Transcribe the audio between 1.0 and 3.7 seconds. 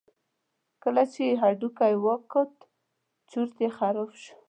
چې یې هډوکی وکوت چورت یې